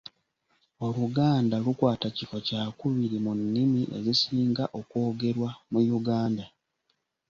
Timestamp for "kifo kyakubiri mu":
2.15-3.31